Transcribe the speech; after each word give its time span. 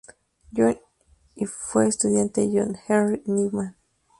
John 0.51 0.79
y 1.35 1.45
fue 1.45 1.85
estudiante 1.87 2.41
de 2.41 2.49
John 2.59 2.75
Henry 2.87 3.21
Newman. 3.27 3.75